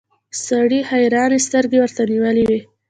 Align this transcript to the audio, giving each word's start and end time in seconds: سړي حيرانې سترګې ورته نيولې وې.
سړي 0.45 0.79
حيرانې 0.91 1.39
سترګې 1.47 1.77
ورته 1.81 2.01
نيولې 2.11 2.43
وې. 2.49 2.59